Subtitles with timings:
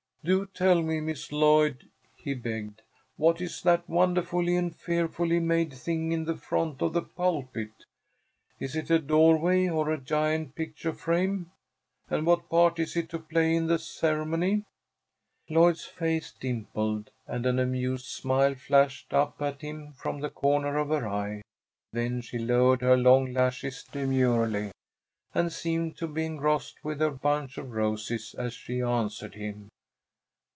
[0.23, 2.83] "Do tell me, Miss Lloyd," he begged,
[3.17, 7.71] "what is that wonderfully and fearfully made thing in the front of the pulpit?
[8.59, 11.49] Is it a doorway or a giant picture frame?
[12.07, 14.61] And what part is it to play in the ceremony?"
[15.49, 20.89] Lloyd's face dimpled, and an amused smile flashed up at him from the corner of
[20.89, 21.41] her eye.
[21.93, 24.69] Then she lowered her long lashes demurely,
[25.33, 29.69] and seemed to be engrossed with her bunch of roses as she answered him.